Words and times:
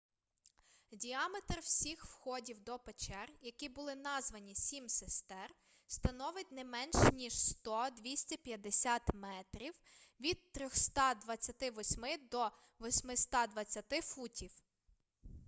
діаметр 0.91 1.59
всіх 1.59 2.05
входів 2.05 2.63
до 2.63 2.79
печер 2.79 3.29
які 3.41 3.69
були 3.69 3.95
названі 3.95 4.55
сім 4.55 4.89
сестер 4.89 5.55
становить 5.87 6.51
не 6.51 6.63
менш 6.63 6.95
ніж 7.13 7.33
100-250 7.33 8.99
метрів 9.13 9.73
від 10.19 10.51
328 10.51 12.03
до 12.31 12.49
820 12.81 13.89
футів 14.03 14.51